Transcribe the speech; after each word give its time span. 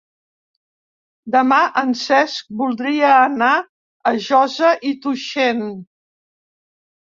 Demà 1.35 1.59
en 1.81 1.91
Cesc 2.05 2.47
voldria 2.63 3.13
anar 3.27 3.51
a 3.65 4.15
Josa 4.31 4.75
i 4.91 4.97
Tuixén. 5.07 5.65